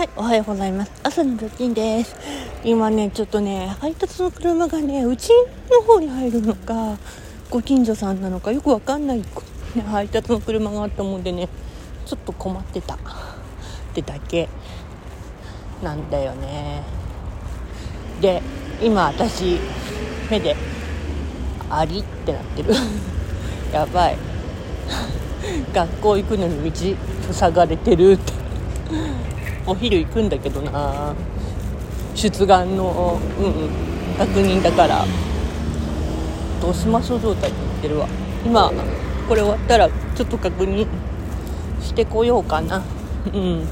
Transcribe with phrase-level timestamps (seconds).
[0.00, 0.92] はいおはようございます。
[1.02, 2.16] 朝のルーティンです。
[2.64, 5.28] 今ねちょっとね配達の車がねうち
[5.70, 6.96] の方に入るのか
[7.50, 9.24] ご近所さんなのかよくわかんない、ね、
[9.82, 11.50] 配達の車があったもんでね
[12.06, 12.94] ちょっと困ってた。
[12.94, 12.98] っ
[13.92, 14.48] てだけ。
[15.82, 16.82] なんだよね。
[18.22, 18.40] で
[18.80, 19.58] 今私
[20.30, 20.56] 目で
[21.68, 22.72] ありってなってる。
[23.70, 24.16] やばい。
[25.74, 26.96] 学校行くのに道
[27.34, 28.40] 塞がれてるって。
[29.66, 31.14] お昼行くんだけどな。
[32.14, 33.70] 出願の、うんうん、
[34.18, 35.04] 確認だから。
[36.60, 38.08] どうしましょう状態になってるわ。
[38.44, 38.70] 今
[39.28, 40.86] これ終わったらちょっと確認
[41.80, 42.82] してこようかな。
[43.32, 43.66] うん。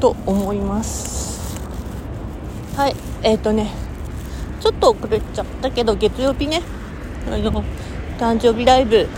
[0.00, 1.58] と思います。
[2.76, 2.96] はい。
[3.22, 3.88] えっ、ー、とね。
[4.60, 6.62] ちょっと遅れちゃったけど月曜日ね。
[7.26, 7.64] あの
[8.18, 9.08] 誕生日ライブ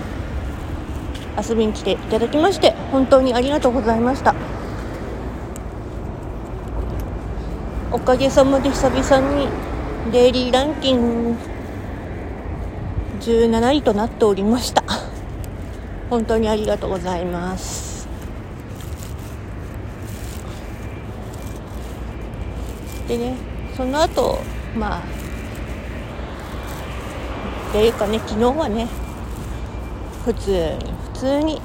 [1.49, 4.35] 遊びに来ていただきまして本当にありがとうございました。
[7.93, 9.49] おかげさまで久々に
[10.13, 11.39] デイリーランキング
[13.21, 14.85] 17位となっておりました。
[16.09, 18.09] 本当にありがとうございます。
[23.09, 23.35] でね
[23.77, 24.39] その後
[24.77, 25.03] まあ
[27.71, 28.87] っていうかね昨日はね
[30.25, 31.61] 普通に普通に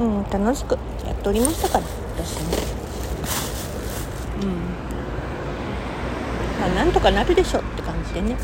[0.00, 1.84] うん楽しくやっておりましたから
[2.16, 2.87] 私ね。
[6.60, 8.36] まあ、なんとかなるでしょって感じでね。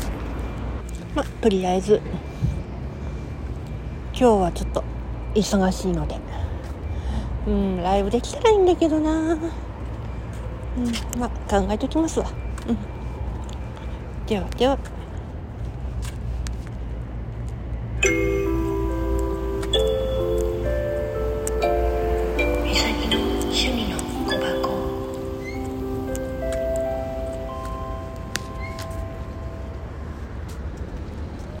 [1.15, 2.01] まあとりあえず。
[4.17, 4.83] 今日はちょっと
[5.33, 6.17] 忙しいので。
[7.47, 9.11] うんライブできたらいいんだけどな。
[9.11, 9.39] うん
[11.19, 11.29] まあ
[11.59, 12.25] 考えときますわ。
[12.67, 12.77] うん。
[14.25, 14.77] ではでは。